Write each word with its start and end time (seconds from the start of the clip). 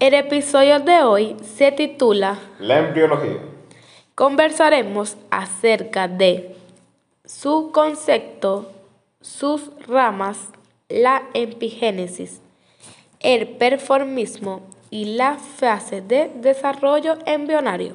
El 0.00 0.14
episodio 0.14 0.80
de 0.80 1.02
hoy 1.02 1.36
se 1.42 1.72
titula 1.72 2.38
La 2.58 2.78
embriología. 2.78 3.36
Conversaremos 4.14 5.18
acerca 5.30 6.08
de 6.08 6.56
su 7.26 7.70
concepto, 7.70 8.72
sus 9.20 9.70
ramas, 9.86 10.38
la 10.88 11.24
epigénesis, 11.34 12.40
el 13.18 13.46
performismo 13.46 14.62
y 14.88 15.16
la 15.16 15.34
fase 15.34 16.00
de 16.00 16.30
desarrollo 16.34 17.18
embrionario, 17.26 17.92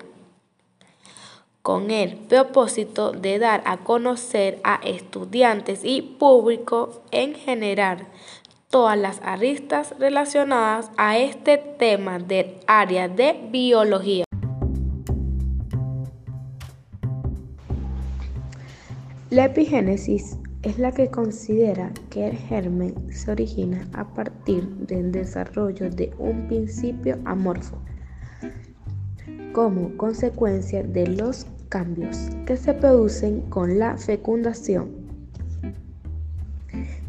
con 1.64 1.90
el 1.90 2.18
propósito 2.18 3.14
de 3.14 3.40
dar 3.40 3.64
a 3.66 3.78
conocer 3.78 4.60
a 4.64 4.76
estudiantes 4.84 5.80
y 5.84 6.04
público 6.04 7.02
en 7.10 7.34
general 7.34 8.06
todas 8.76 9.00
las 9.00 9.22
aristas 9.24 9.96
relacionadas 10.00 10.92
a 10.98 11.18
este 11.18 11.58
tema 11.58 12.20
del 12.20 12.58
área 12.68 13.08
de 13.08 13.48
biología. 13.50 14.26
La 19.30 19.46
epigénesis 19.46 20.38
es 20.62 20.78
la 20.78 20.92
que 20.92 21.10
considera 21.10 21.94
que 22.10 22.28
el 22.28 22.36
germen 22.36 22.96
se 23.14 23.32
origina 23.32 23.88
a 23.94 24.14
partir 24.14 24.68
del 24.68 25.14
desarrollo 25.14 25.90
de 25.90 26.14
un 26.20 26.46
principio 26.50 27.18
amorfo 27.24 27.78
como 29.54 29.96
consecuencia 29.96 30.84
de 30.84 31.08
los 31.08 31.48
cambios 31.70 32.18
que 32.46 32.58
se 32.58 32.74
producen 32.74 33.40
con 33.44 33.80
la 33.80 33.96
fecundación 33.96 35.05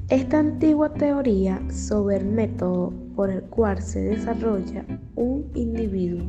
esta 0.09 0.39
antigua 0.39 0.93
teoría 0.95 1.61
sobre 1.69 2.19
el 2.19 2.27
método 2.27 2.93
por 3.17 3.29
el 3.29 3.43
cual 3.43 3.83
se 3.83 4.01
desarrolla 4.01 4.85
un 5.17 5.51
individuo, 5.55 6.25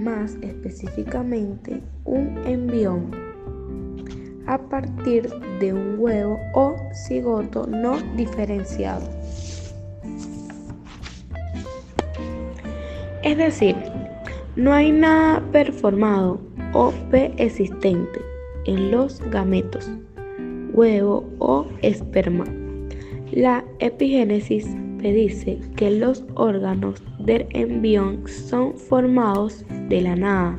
más 0.00 0.38
específicamente 0.40 1.82
un 2.06 2.38
embrión, 2.46 3.10
a 4.46 4.56
partir 4.56 5.28
de 5.60 5.74
un 5.74 5.96
huevo 5.98 6.38
o 6.54 6.76
cigoto 6.94 7.66
no 7.66 7.98
diferenciado. 8.16 9.06
Es 13.22 13.36
decir, 13.36 13.76
no 14.56 14.72
hay 14.72 14.92
nada 14.92 15.42
performado 15.52 16.40
o 16.72 16.90
preexistente 17.10 18.18
en 18.64 18.90
los 18.90 19.20
gametos 19.30 19.90
huevo 20.78 21.24
o 21.40 21.66
esperma. 21.82 22.44
La 23.32 23.64
epigénesis 23.80 24.64
predice 24.98 25.58
que 25.74 25.90
los 25.90 26.24
órganos 26.36 27.02
del 27.18 27.46
embrión 27.50 28.22
son 28.28 28.74
formados 28.74 29.64
de 29.88 30.00
la 30.02 30.14
nada 30.14 30.58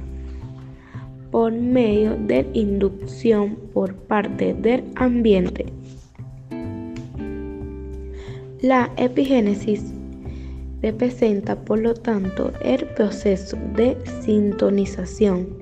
por 1.32 1.54
medio 1.54 2.18
de 2.28 2.46
inducción 2.54 3.58
por 3.74 3.94
parte 3.94 4.54
del 4.56 4.84
ambiente. 4.96 5.68
La 8.62 8.92
epigénesis 8.98 9.94
representa 10.82 11.56
por 11.56 11.80
lo 11.80 11.94
tanto 11.94 12.52
el 12.62 12.86
proceso 12.88 13.58
de 13.74 13.98
sintonización 14.22 15.59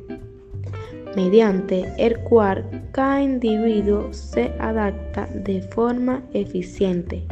mediante 1.17 1.91
el 1.97 2.19
cual 2.19 2.63
cada 2.91 3.23
individuo 3.23 4.13
se 4.13 4.51
adapta 4.59 5.25
de 5.33 5.63
forma 5.63 6.21
eficiente 6.33 7.23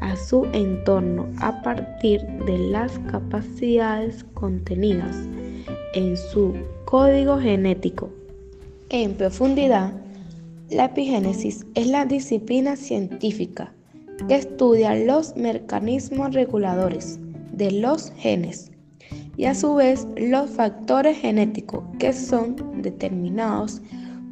a 0.00 0.16
su 0.16 0.46
entorno 0.54 1.26
a 1.38 1.60
partir 1.60 2.22
de 2.46 2.56
las 2.56 2.98
capacidades 3.10 4.24
contenidas 4.32 5.14
en 5.92 6.16
su 6.16 6.54
código 6.86 7.38
genético. 7.38 8.08
En 8.88 9.12
profundidad, 9.12 9.92
la 10.70 10.86
epigénesis 10.86 11.66
es 11.74 11.88
la 11.88 12.06
disciplina 12.06 12.74
científica 12.74 13.74
que 14.28 14.36
estudia 14.36 14.94
los 14.94 15.36
mecanismos 15.36 16.32
reguladores 16.32 17.18
de 17.52 17.70
los 17.70 18.12
genes 18.16 18.69
y 19.40 19.46
a 19.46 19.54
su 19.54 19.74
vez 19.74 20.06
los 20.18 20.50
factores 20.50 21.18
genéticos 21.18 21.82
que 21.98 22.12
son 22.12 22.56
determinados 22.82 23.80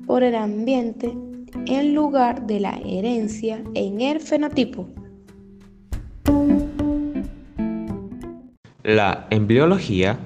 por 0.06 0.22
el 0.22 0.34
ambiente 0.34 1.16
en 1.64 1.94
lugar 1.94 2.46
de 2.46 2.60
la 2.60 2.78
herencia 2.84 3.62
en 3.72 4.02
el 4.02 4.20
fenotipo. 4.20 4.86
La 8.82 9.26
embriología 9.30 10.18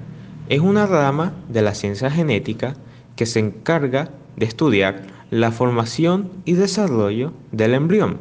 es 0.49 0.59
una 0.59 0.85
rama 0.85 1.31
de 1.47 1.61
la 1.61 1.73
ciencia 1.75 2.11
genética 2.11 2.75
que 3.15 3.25
se 3.25 3.39
encarga 3.39 4.09
de 4.35 4.45
estudiar 4.45 5.03
la 5.31 5.51
formación 5.51 6.29
y 6.43 6.55
desarrollo 6.55 7.31
del 7.53 7.73
embrión, 7.73 8.17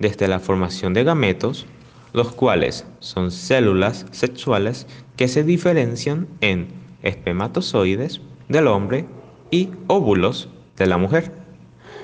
desde 0.00 0.26
la 0.26 0.40
formación 0.40 0.92
de 0.92 1.04
gametos 1.04 1.68
los 2.12 2.32
cuales 2.32 2.86
son 3.00 3.30
células 3.30 4.06
sexuales 4.10 4.86
que 5.16 5.28
se 5.28 5.44
diferencian 5.44 6.28
en 6.40 6.68
espermatozoides 7.02 8.20
del 8.48 8.66
hombre 8.66 9.06
y 9.50 9.70
óvulos 9.86 10.48
de 10.76 10.86
la 10.86 10.98
mujer, 10.98 11.32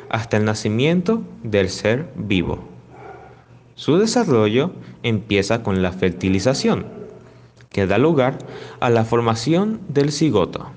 hasta 0.09 0.37
el 0.37 0.45
nacimiento 0.45 1.23
del 1.43 1.69
ser 1.69 2.11
vivo. 2.17 2.59
Su 3.75 3.99
desarrollo 3.99 4.73
empieza 5.03 5.63
con 5.63 5.83
la 5.83 5.93
fertilización, 5.93 6.87
que 7.71 7.87
da 7.87 7.99
lugar 7.99 8.39
a 8.81 8.91
la 8.91 9.05
formación 9.05 9.81
del 9.89 10.13
cigoto. 10.13 10.71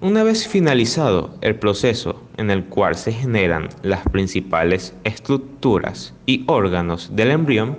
Una 0.00 0.22
vez 0.22 0.48
finalizado 0.48 1.34
el 1.42 1.56
proceso 1.56 2.22
en 2.38 2.50
el 2.50 2.64
cual 2.64 2.94
se 2.94 3.12
generan 3.12 3.68
las 3.82 4.08
principales 4.08 4.94
estructuras 5.04 6.14
y 6.24 6.44
órganos 6.46 7.14
del 7.14 7.32
embrión, 7.32 7.76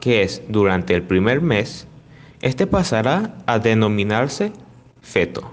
que 0.00 0.22
es 0.22 0.42
durante 0.48 0.94
el 0.94 1.02
primer 1.02 1.40
mes, 1.40 1.86
este 2.42 2.66
pasará 2.66 3.34
a 3.46 3.58
denominarse 3.58 4.52
feto. 5.00 5.50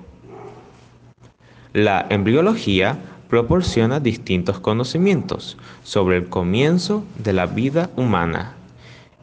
La 1.73 2.05
embriología 2.09 2.99
proporciona 3.29 3.99
distintos 3.99 4.59
conocimientos 4.59 5.57
sobre 5.83 6.17
el 6.17 6.29
comienzo 6.29 7.03
de 7.17 7.33
la 7.33 7.47
vida 7.47 7.89
humana 7.95 8.53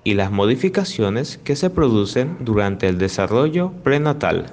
y 0.03 0.15
las 0.15 0.33
modificaciones 0.33 1.39
que 1.39 1.55
se 1.55 1.71
producen 1.71 2.39
durante 2.41 2.89
el 2.89 2.99
desarrollo 2.99 3.71
prenatal. 3.85 4.47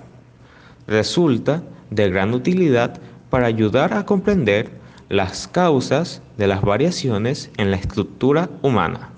Resulta 0.86 1.64
de 1.90 2.10
gran 2.10 2.34
utilidad 2.34 3.00
para 3.30 3.48
ayudar 3.48 3.94
a 3.94 4.06
comprender 4.06 4.70
las 5.10 5.48
causas 5.48 6.22
de 6.38 6.48
las 6.48 6.62
variaciones 6.62 7.50
en 7.58 7.72
la 7.72 7.78
estructura 7.78 8.50
humana 8.62 9.10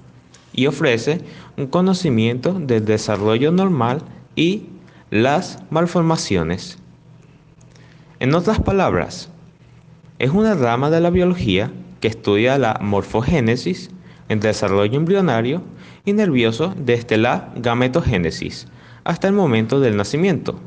y 0.53 0.67
ofrece 0.67 1.21
un 1.57 1.67
conocimiento 1.67 2.53
del 2.53 2.85
desarrollo 2.85 3.51
normal 3.51 4.01
y 4.35 4.65
las 5.11 5.59
malformaciones. 5.69 6.77
En 8.19 8.35
otras 8.35 8.59
palabras, 8.59 9.29
es 10.19 10.31
una 10.31 10.53
rama 10.55 10.89
de 10.89 10.99
la 10.99 11.09
biología 11.09 11.71
que 12.01 12.09
estudia 12.09 12.57
la 12.57 12.79
morfogénesis, 12.81 13.91
el 14.27 14.39
desarrollo 14.39 14.97
embrionario 14.97 15.61
y 16.05 16.13
nervioso 16.13 16.73
desde 16.77 17.17
la 17.17 17.51
gametogénesis 17.55 18.67
hasta 19.03 19.27
el 19.27 19.33
momento 19.33 19.79
del 19.79 19.97
nacimiento. 19.97 20.59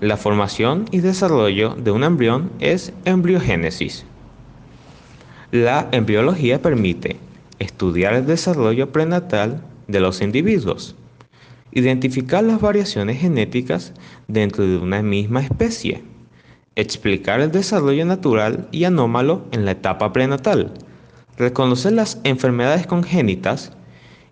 La 0.00 0.16
formación 0.16 0.86
y 0.92 1.00
desarrollo 1.00 1.74
de 1.74 1.90
un 1.90 2.04
embrión 2.04 2.50
es 2.60 2.92
embriogénesis. 3.04 4.04
La 5.50 5.88
embriología 5.92 6.62
permite 6.62 7.18
estudiar 7.58 8.14
el 8.14 8.26
desarrollo 8.26 8.92
prenatal 8.92 9.62
de 9.86 10.00
los 10.00 10.20
individuos, 10.20 10.96
identificar 11.72 12.44
las 12.44 12.60
variaciones 12.60 13.20
genéticas 13.20 13.92
dentro 14.28 14.66
de 14.66 14.76
una 14.76 15.02
misma 15.02 15.40
especie, 15.40 16.04
explicar 16.76 17.40
el 17.40 17.50
desarrollo 17.50 18.04
natural 18.04 18.68
y 18.70 18.84
anómalo 18.84 19.46
en 19.50 19.64
la 19.64 19.72
etapa 19.72 20.12
prenatal, 20.12 20.72
reconocer 21.36 21.92
las 21.92 22.20
enfermedades 22.24 22.86
congénitas 22.86 23.72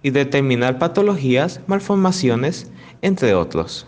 y 0.03 0.11
determinar 0.11 0.79
patologías, 0.79 1.61
malformaciones, 1.67 2.71
entre 3.03 3.35
otros. 3.35 3.87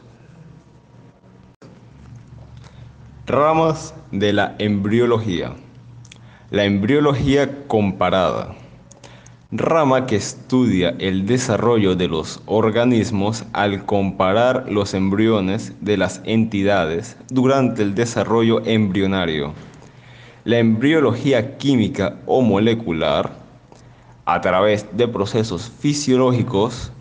Ramas 3.27 3.95
de 4.11 4.33
la 4.33 4.57
embriología. 4.59 5.53
La 6.51 6.65
embriología 6.65 7.67
comparada 7.67 8.57
rama 9.51 10.05
que 10.05 10.17
estudia 10.17 10.95
el 10.99 11.25
desarrollo 11.25 11.97
de 11.97 12.07
los 12.07 12.43
organismos 12.45 13.47
al 13.55 13.87
comparar 13.87 14.71
los 14.71 14.93
embriones 14.93 15.73
de 15.81 15.97
las 15.97 16.21
entidades 16.25 17.17
durante 17.31 17.83
el 17.83 17.95
desarrollo 17.95 18.63
embrionario. 18.67 19.55
La 20.45 20.59
embriología 20.59 21.57
química 21.57 22.17
o 22.27 22.43
molecular, 22.43 23.33
a 24.27 24.39
través 24.43 24.87
de 24.95 25.09
procesos 25.09 25.73
fisiológicos, 25.81 26.93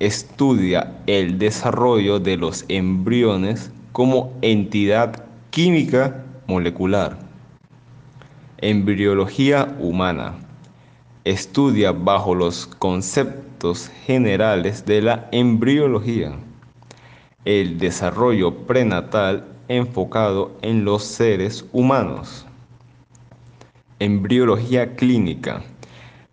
estudia 0.00 0.96
el 1.06 1.38
desarrollo 1.38 2.18
de 2.18 2.36
los 2.36 2.64
embriones 2.66 3.70
como 3.92 4.32
entidad 4.42 5.26
química 5.50 6.24
molecular. 6.48 7.16
Embriología 8.58 9.76
humana. 9.78 10.43
Estudia 11.24 11.92
bajo 11.92 12.34
los 12.34 12.66
conceptos 12.66 13.90
generales 14.06 14.84
de 14.84 15.02
la 15.02 15.28
embriología 15.32 16.36
el 17.44 17.78
desarrollo 17.78 18.54
prenatal 18.66 19.44
enfocado 19.68 20.56
en 20.62 20.84
los 20.84 21.04
seres 21.04 21.66
humanos. 21.72 22.46
Embriología 23.98 24.96
clínica, 24.96 25.62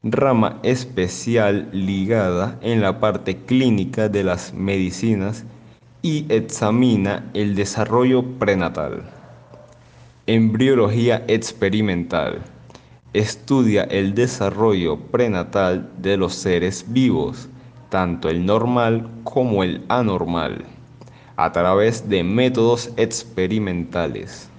rama 0.03 0.59
especial 0.63 1.69
ligada 1.73 2.57
en 2.61 2.81
la 2.81 2.99
parte 2.99 3.37
clínica 3.37 4.07
de 4.09 4.23
las 4.23 4.53
medicinas 4.53 5.43
y 6.01 6.25
examina 6.33 7.29
el 7.33 7.55
desarrollo 7.55 8.23
prenatal. 8.39 9.03
Embriología 10.27 11.23
experimental, 11.27 12.41
estudia 13.13 13.83
el 13.83 14.15
desarrollo 14.15 14.97
prenatal 14.97 15.89
de 15.97 16.15
los 16.15 16.33
seres 16.33 16.85
vivos, 16.87 17.49
tanto 17.89 18.29
el 18.29 18.45
normal 18.45 19.09
como 19.23 19.63
el 19.63 19.83
anormal 19.89 20.65
a 21.35 21.51
través 21.51 22.07
de 22.07 22.23
métodos 22.23 22.91
experimentales. 22.97 24.49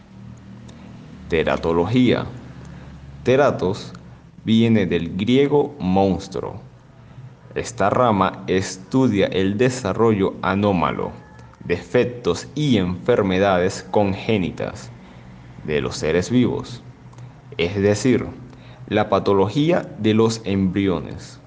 Teratología. 1.29 2.27
Teratos 3.23 3.93
viene 4.45 4.85
del 4.85 5.17
griego 5.17 5.75
monstruo. 5.79 6.61
Esta 7.55 7.89
rama 7.89 8.43
estudia 8.49 9.27
el 9.27 9.57
desarrollo 9.57 10.35
anómalo, 10.43 11.13
defectos 11.65 12.49
y 12.55 12.79
enfermedades 12.79 13.87
congénitas 13.91 14.91
de 15.65 15.81
los 15.81 15.97
seres 15.97 16.31
vivos, 16.31 16.83
es 17.59 17.77
decir, 17.77 18.27
la 18.93 19.09
patología 19.09 19.89
de 19.99 20.15
los 20.15 20.43
embriones. 20.45 21.41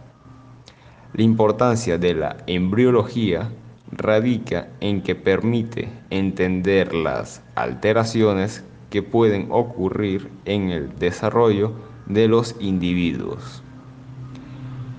La 1.14 1.24
importancia 1.24 1.98
de 1.98 2.14
la 2.14 2.38
embriología 2.48 3.50
radica 3.92 4.68
en 4.82 5.02
que 5.02 5.16
permite 5.16 5.88
entender 6.10 6.94
las 6.94 7.42
alteraciones 7.56 8.64
que 8.90 9.04
pueden 9.04 9.48
ocurrir 9.52 10.30
en 10.46 10.72
el 10.72 10.98
desarrollo 10.98 11.74
de 12.08 12.28
los 12.28 12.56
individuos, 12.60 13.64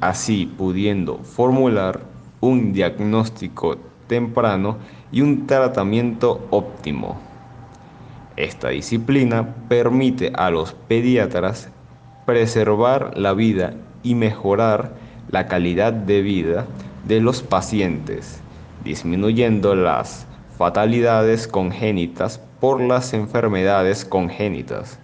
así 0.01 0.47
pudiendo 0.57 1.19
formular 1.19 2.01
un 2.41 2.73
diagnóstico 2.73 3.77
temprano 4.07 4.79
y 5.11 5.21
un 5.21 5.47
tratamiento 5.47 6.47
óptimo. 6.51 7.21
Esta 8.37 8.69
disciplina 8.69 9.55
permite 9.69 10.31
a 10.35 10.51
los 10.51 10.75
pediatras 10.75 11.71
preservar 12.27 13.17
la 13.17 13.33
vida 13.33 13.75
y 14.03 14.15
mejorar 14.15 14.93
la 15.31 15.47
calidad 15.47 15.93
de 15.93 16.21
vida 16.21 16.67
de 17.07 17.21
los 17.21 17.43
pacientes 17.43 18.43
disminuyendo 18.87 19.75
las 19.75 20.27
fatalidades 20.57 21.49
congénitas 21.49 22.41
por 22.61 22.81
las 22.81 23.13
enfermedades 23.15 24.05
congénitas 24.05 25.01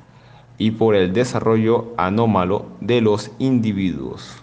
y 0.57 0.71
por 0.71 0.95
el 0.95 1.13
desarrollo 1.13 1.93
anómalo 1.97 2.67
de 2.81 3.01
los 3.01 3.33
individuos. 3.41 4.37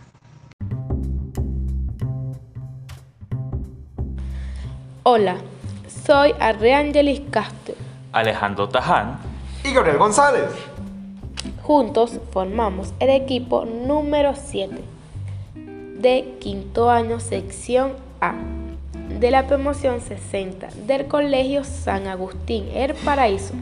Hola, 5.03 5.37
soy 6.05 6.33
Arreangelis 6.37 7.21
Castro, 7.31 7.75
Alejandro 8.11 8.67
Taján 8.67 9.19
y 9.63 9.73
Gabriel 9.73 9.97
González. 9.97 10.49
Juntos 11.69 12.19
formamos 12.31 12.95
el 13.00 13.12
equipo 13.12 13.63
número 13.63 14.33
7 14.36 14.75
de 16.00 16.33
quinto 16.39 16.89
año 16.89 17.19
sección 17.19 17.92
A 18.21 18.33
de 19.19 19.30
la 19.30 19.45
promoción 19.45 20.01
60 20.01 20.69
del 20.88 21.06
Colegio 21.06 21.63
San 21.63 22.07
Agustín 22.07 22.66
El 22.74 22.95
Paraíso. 22.95 23.54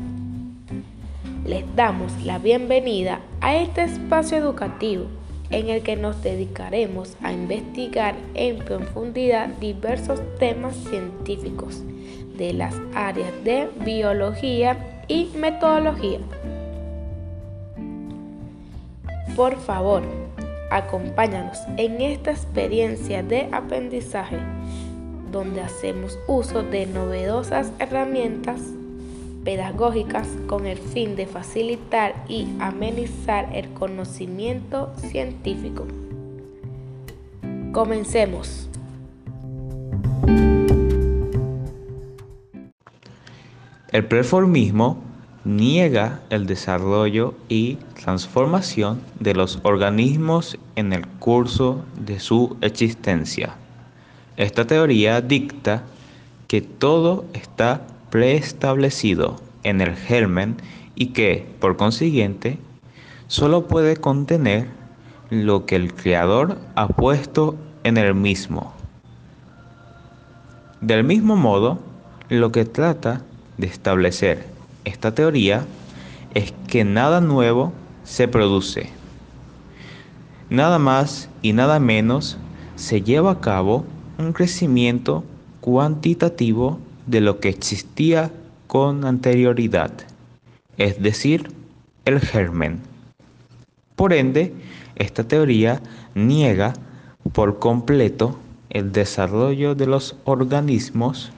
Les 1.46 1.66
damos 1.76 2.14
la 2.24 2.40
bienvenida 2.40 3.20
a 3.42 3.58
este 3.58 3.84
espacio 3.84 4.38
educativo 4.38 5.08
en 5.50 5.68
el 5.68 5.84
que 5.84 5.98
nos 5.98 6.24
dedicaremos 6.24 7.18
a 7.22 7.34
investigar 7.34 8.16
en 8.36 8.60
profundidad 8.60 9.50
diversos 9.60 10.22
temas 10.40 10.78
científicos 10.78 11.84
de 12.38 12.54
las 12.54 12.74
áreas 12.96 13.34
de 13.44 13.68
biología 13.84 15.04
y 15.10 15.26
metodología. 15.36 16.20
Por 19.38 19.56
favor, 19.58 20.02
acompáñanos 20.72 21.60
en 21.78 22.02
esta 22.02 22.32
experiencia 22.32 23.22
de 23.22 23.48
aprendizaje 23.52 24.40
donde 25.32 25.62
hacemos 25.62 26.18
uso 26.28 26.64
de 26.64 26.88
novedosas 26.88 27.72
herramientas 27.78 28.60
pedagógicas 29.46 30.28
con 30.48 30.66
el 30.66 30.80
fin 30.80 31.16
de 31.16 31.28
facilitar 31.28 32.16
y 32.28 32.48
amenizar 32.60 33.56
el 33.56 33.70
conocimiento 33.76 34.92
científico. 35.12 35.86
Comencemos. 37.74 38.68
El 43.92 44.08
preformismo 44.08 45.07
niega 45.48 46.20
el 46.30 46.46
desarrollo 46.46 47.34
y 47.48 47.76
transformación 47.96 49.02
de 49.22 49.34
los 49.34 49.60
organismos 49.64 50.58
en 50.76 50.92
el 50.92 51.08
curso 51.08 51.86
de 51.98 52.20
su 52.20 52.58
existencia. 52.60 53.56
Esta 54.36 54.68
teoría 54.68 55.22
dicta 55.22 55.84
que 56.48 56.62
todo 56.62 57.26
está 57.34 57.88
preestablecido 58.10 59.38
en 59.64 59.80
el 59.80 59.96
germen 59.96 60.58
y 60.96 61.08
que, 61.08 61.48
por 61.60 61.78
consiguiente, 61.78 62.58
solo 63.28 63.68
puede 63.68 63.96
contener 63.96 64.68
lo 65.30 65.66
que 65.66 65.78
el 65.78 65.94
creador 65.94 66.58
ha 66.76 66.90
puesto 66.90 67.56
en 67.84 67.98
el 67.98 68.14
mismo. 68.14 68.74
Del 70.82 71.06
mismo 71.06 71.38
modo, 71.38 71.80
lo 72.28 72.52
que 72.52 72.66
trata 72.66 73.22
de 73.58 73.68
establecer 73.68 74.57
esta 74.88 75.14
teoría 75.14 75.66
es 76.34 76.54
que 76.68 76.86
nada 76.86 77.20
nuevo 77.20 77.74
se 78.04 78.28
produce. 78.28 78.90
Nada 80.50 80.80
más 80.80 81.30
y 81.42 81.52
nada 81.52 81.80
menos 81.80 82.38
se 82.76 83.02
lleva 83.02 83.32
a 83.32 83.42
cabo 83.42 83.86
un 84.18 84.32
crecimiento 84.32 85.26
cuantitativo 85.60 86.80
de 87.06 87.20
lo 87.20 87.40
que 87.40 87.50
existía 87.50 88.32
con 88.68 89.04
anterioridad, 89.04 89.92
es 90.78 91.02
decir, 91.02 91.52
el 92.06 92.22
germen. 92.22 92.80
Por 93.98 94.14
ende, 94.14 94.54
esta 94.96 95.26
teoría 95.28 95.82
niega 96.16 96.74
por 97.34 97.60
completo 97.60 98.40
el 98.70 98.94
desarrollo 98.94 99.76
de 99.76 99.88
los 99.88 100.16
organismos 100.24 101.32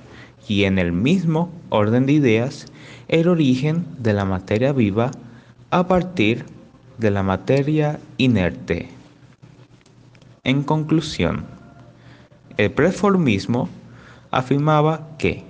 y 0.48 0.64
en 0.64 0.80
el 0.80 0.92
mismo 0.92 1.52
orden 1.70 2.06
de 2.06 2.14
ideas 2.14 2.66
el 3.08 3.28
origen 3.28 3.86
de 3.98 4.14
la 4.14 4.26
materia 4.26 4.72
viva 4.74 5.12
a 5.72 5.88
partir 5.88 6.46
de 6.98 7.12
la 7.12 7.24
materia 7.24 8.00
inerte. 8.18 8.90
En 10.44 10.64
conclusión, 10.64 11.46
el 12.58 12.72
preformismo 12.72 13.70
afirmaba 14.32 15.08
que 15.18 15.44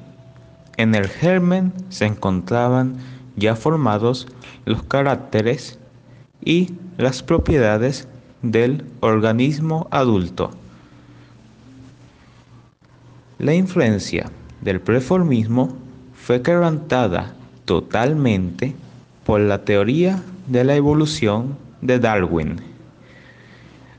en 0.77 0.95
el 0.95 1.07
germen 1.07 1.73
se 1.89 2.05
encontraban 2.05 2.97
ya 3.35 3.55
formados 3.55 4.27
los 4.65 4.83
caracteres 4.83 5.79
y 6.43 6.73
las 6.97 7.23
propiedades 7.23 8.07
del 8.41 8.85
organismo 9.01 9.87
adulto. 9.91 10.51
La 13.37 13.53
influencia 13.53 14.29
del 14.61 14.81
preformismo 14.81 15.75
fue 16.13 16.41
quebrantada 16.41 17.33
totalmente 17.65 18.75
por 19.25 19.39
la 19.41 19.63
teoría 19.63 20.21
de 20.47 20.63
la 20.63 20.75
evolución 20.75 21.57
de 21.81 21.99
Darwin, 21.99 22.61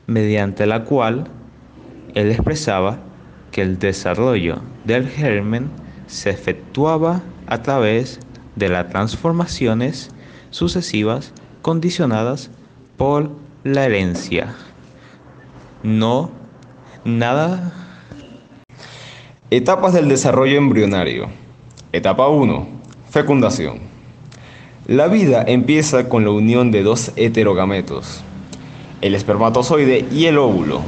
mediante 0.07 0.65
la 0.65 0.83
cual 0.83 1.27
él 2.13 2.31
expresaba 2.31 2.99
que 3.51 3.61
el 3.61 3.79
desarrollo 3.79 4.59
del 4.85 5.07
germen 5.07 5.69
se 6.07 6.29
efectuaba 6.29 7.21
a 7.47 7.61
través 7.61 8.19
de 8.55 8.69
las 8.69 8.89
transformaciones 8.89 10.11
sucesivas 10.49 11.33
condicionadas 11.61 12.49
por 12.97 13.31
la 13.63 13.85
herencia. 13.85 14.53
No, 15.83 16.31
nada 17.05 17.90
Etapas 19.53 19.91
del 19.91 20.07
desarrollo 20.07 20.57
embrionario. 20.57 21.27
Etapa 21.91 22.29
1. 22.29 22.67
Fecundación. 23.09 23.79
La 24.87 25.09
vida 25.09 25.43
empieza 25.45 26.07
con 26.07 26.23
la 26.23 26.31
unión 26.31 26.71
de 26.71 26.83
dos 26.83 27.11
heterogametos, 27.17 28.21
el 29.01 29.13
espermatozoide 29.13 30.05
y 30.09 30.27
el 30.27 30.37
óvulo. 30.37 30.79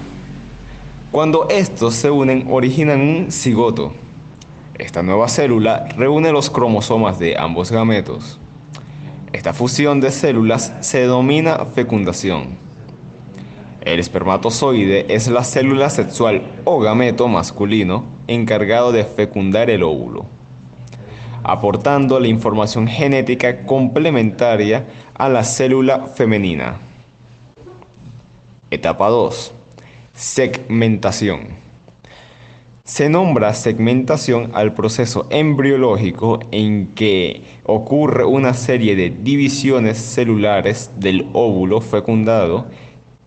Cuando 1.11 1.49
estos 1.49 1.93
se 1.95 2.09
unen 2.09 2.47
originan 2.49 3.01
un 3.01 3.31
cigoto. 3.33 3.91
Esta 4.79 5.03
nueva 5.03 5.27
célula 5.27 5.89
reúne 5.97 6.31
los 6.31 6.49
cromosomas 6.49 7.19
de 7.19 7.37
ambos 7.37 7.69
gametos. 7.69 8.39
Esta 9.33 9.51
fusión 9.51 9.99
de 9.99 10.09
células 10.09 10.73
se 10.79 10.99
denomina 10.99 11.65
fecundación. 11.65 12.55
El 13.85 13.99
espermatozoide 13.99 15.13
es 15.13 15.27
la 15.27 15.43
célula 15.43 15.89
sexual 15.89 16.61
o 16.63 16.79
gameto 16.79 17.27
masculino 17.27 18.05
encargado 18.27 18.93
de 18.93 19.03
fecundar 19.03 19.69
el 19.69 19.83
óvulo, 19.83 20.25
aportando 21.43 22.17
la 22.21 22.29
información 22.29 22.87
genética 22.87 23.65
complementaria 23.65 24.85
a 25.15 25.27
la 25.27 25.43
célula 25.43 26.05
femenina. 26.05 26.77
Etapa 28.71 29.09
2. 29.09 29.53
Segmentación. 30.13 31.61
Se 32.85 33.09
nombra 33.09 33.53
segmentación 33.53 34.51
al 34.53 34.73
proceso 34.73 35.27
embriológico 35.29 36.39
en 36.51 36.87
que 36.95 37.41
ocurre 37.65 38.23
una 38.23 38.53
serie 38.53 38.95
de 38.95 39.09
divisiones 39.09 39.97
celulares 39.97 40.89
del 40.95 41.27
óvulo 41.33 41.81
fecundado 41.81 42.67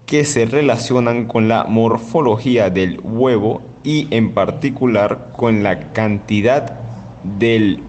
que 0.07 0.25
se 0.25 0.47
relacionan 0.47 1.27
con 1.27 1.49
la 1.49 1.65
morfología 1.65 2.71
del 2.71 3.01
huevo 3.03 3.61
y 3.83 4.07
en 4.15 4.33
particular 4.33 5.31
con 5.37 5.65
la 5.65 5.93
cantidad 5.93 6.79
del 7.25 7.83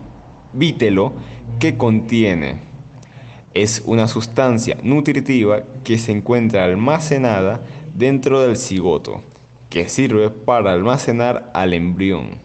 vítelo 0.54 1.14
que 1.60 1.78
contiene. 1.78 2.60
Es 3.54 3.84
una 3.86 4.08
sustancia 4.08 4.78
nutritiva 4.82 5.64
que 5.84 6.00
se 6.00 6.12
encuentra 6.12 6.66
almacenada 6.66 7.62
dentro 7.96 8.42
del 8.42 8.58
cigoto, 8.58 9.22
que 9.70 9.88
sirve 9.88 10.32
para 10.32 10.74
almacenar 10.74 11.52
al 11.54 11.74
embrión. 11.74 12.40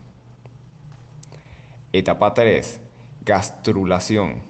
Etapa 1.92 2.34
3. 2.34 2.80
Gastrulación. 3.24 4.42